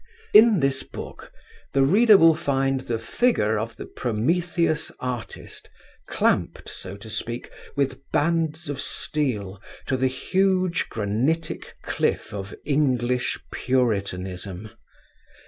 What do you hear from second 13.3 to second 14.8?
puritanism.